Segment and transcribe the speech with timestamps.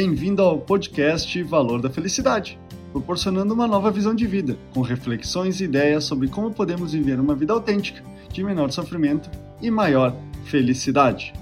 [0.00, 2.56] Bem-vindo ao podcast Valor da Felicidade,
[2.92, 7.34] proporcionando uma nova visão de vida, com reflexões e ideias sobre como podemos viver uma
[7.34, 8.00] vida autêntica,
[8.32, 9.28] de menor sofrimento
[9.60, 10.14] e maior
[10.44, 11.32] felicidade.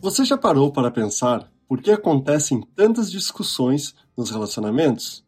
[0.00, 5.22] Você já parou para pensar por que acontecem tantas discussões nos relacionamentos?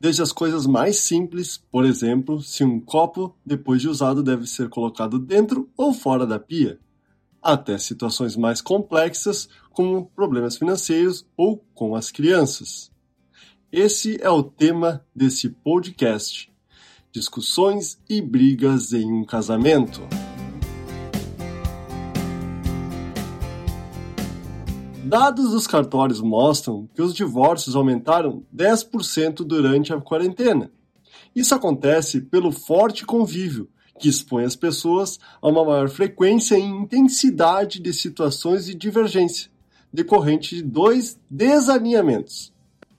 [0.00, 4.70] Desde as coisas mais simples, por exemplo, se um copo, depois de usado, deve ser
[4.70, 6.80] colocado dentro ou fora da pia,
[7.42, 12.90] até situações mais complexas, como problemas financeiros ou com as crianças.
[13.72, 16.52] Esse é o tema desse podcast:
[17.12, 20.00] discussões e brigas em um casamento.
[25.04, 30.70] Dados dos cartórios mostram que os divórcios aumentaram 10% durante a quarentena.
[31.34, 33.68] Isso acontece pelo forte convívio,
[33.98, 39.50] que expõe as pessoas a uma maior frequência e intensidade de situações de divergência,
[39.92, 42.52] decorrente de dois desalinhamentos.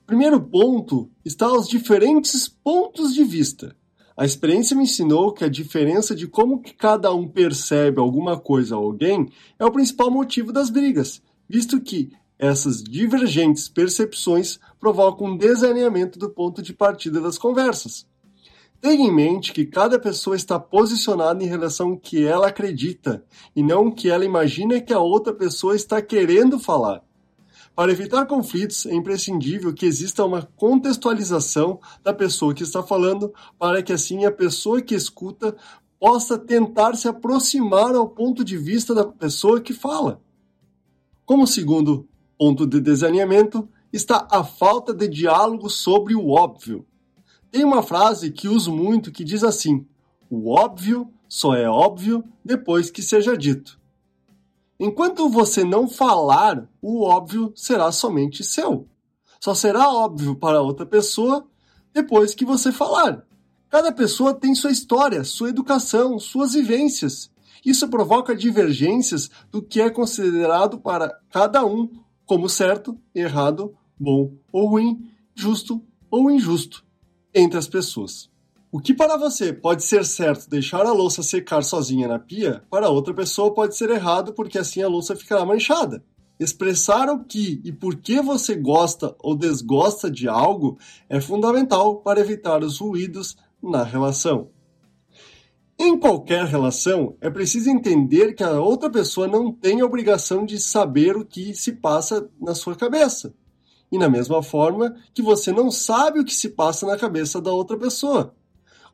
[0.06, 3.74] Primeiro ponto está aos diferentes pontos de vista.
[4.16, 8.76] A experiência me ensinou que a diferença de como que cada um percebe alguma coisa
[8.76, 15.36] ou alguém é o principal motivo das brigas visto que essas divergentes percepções provocam um
[15.36, 18.06] desalinhamento do ponto de partida das conversas.
[18.82, 23.62] Tenha em mente que cada pessoa está posicionada em relação ao que ela acredita e
[23.62, 27.00] não o que ela imagina que a outra pessoa está querendo falar.
[27.76, 33.84] Para evitar conflitos, é imprescindível que exista uma contextualização da pessoa que está falando, para
[33.84, 35.56] que assim a pessoa que escuta
[36.00, 40.20] possa tentar se aproximar ao ponto de vista da pessoa que fala.
[41.24, 46.84] Como segundo ponto de desalinhamento está a falta de diálogo sobre o óbvio.
[47.52, 49.86] Tem uma frase que uso muito que diz assim:
[50.30, 53.78] o óbvio só é óbvio depois que seja dito.
[54.80, 58.88] Enquanto você não falar, o óbvio será somente seu.
[59.38, 61.46] Só será óbvio para outra pessoa
[61.92, 63.22] depois que você falar.
[63.68, 67.30] Cada pessoa tem sua história, sua educação, suas vivências.
[67.62, 71.90] Isso provoca divergências do que é considerado para cada um
[72.24, 76.82] como certo, errado, bom ou ruim, justo ou injusto
[77.34, 78.30] entre as pessoas.
[78.70, 82.88] O que para você pode ser certo deixar a louça secar sozinha na pia, para
[82.88, 86.02] outra pessoa pode ser errado porque assim a louça ficará manchada.
[86.40, 90.78] Expressar o que e por que você gosta ou desgosta de algo
[91.08, 94.48] é fundamental para evitar os ruídos na relação.
[95.78, 100.58] Em qualquer relação, é preciso entender que a outra pessoa não tem a obrigação de
[100.58, 103.34] saber o que se passa na sua cabeça.
[103.92, 107.52] E na mesma forma que você não sabe o que se passa na cabeça da
[107.52, 108.34] outra pessoa.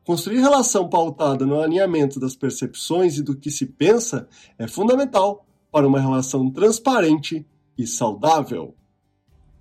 [0.03, 4.27] Construir relação pautada no alinhamento das percepções e do que se pensa
[4.57, 8.75] é fundamental para uma relação transparente e saudável.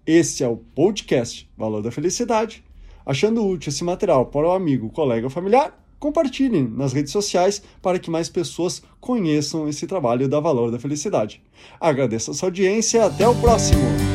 [0.04, 2.65] Esse é o podcast Valor da Felicidade.
[3.06, 5.88] Achando útil esse material para o amigo, colega ou familiar?
[5.99, 11.43] compartilhem nas redes sociais para que mais pessoas conheçam esse trabalho da Valor da Felicidade.
[11.81, 14.08] Agradeço a sua audiência e até o próximo!